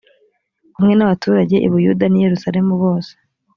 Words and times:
kumwe 0.73 0.93
n 0.95 1.01
abaturage 1.07 1.55
i 1.65 1.69
buyuda 1.71 2.05
n 2.09 2.13
i 2.17 2.23
yerusalemu 2.25 2.73
bose 2.83 3.11